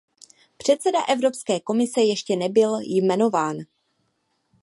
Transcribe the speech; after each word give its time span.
Předseda 0.57 1.03
Evropské 1.05 1.59
komise 1.59 2.01
ještě 2.01 2.35
nebyl 2.35 2.77
jmenován. 2.83 3.57